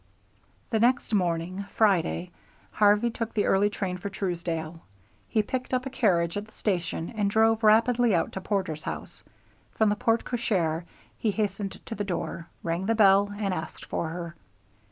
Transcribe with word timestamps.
The 0.71 0.79
next 0.79 1.13
morning, 1.13 1.65
Friday, 1.75 2.31
Harvey 2.71 3.11
took 3.11 3.35
the 3.35 3.45
early 3.45 3.69
train 3.69 3.99
for 3.99 4.09
Truesdale. 4.09 4.81
He 5.29 5.43
picked 5.43 5.75
up 5.75 5.85
a 5.85 5.91
carriage 5.91 6.37
at 6.37 6.45
the 6.47 6.51
station 6.53 7.11
and 7.15 7.29
drove 7.29 7.63
rapidly 7.63 8.15
out 8.15 8.31
to 8.31 8.41
Porter's 8.41 8.81
home. 8.85 9.05
From 9.75 9.89
the 9.89 9.95
porte 9.95 10.25
cochere 10.25 10.85
he 11.19 11.29
hastened 11.29 11.85
to 11.85 11.93
the 11.93 12.03
door, 12.03 12.47
rang 12.63 12.87
the 12.87 12.95
bell, 12.95 13.31
and 13.37 13.53
asked 13.53 13.85
for 13.85 14.09
her. 14.09 14.35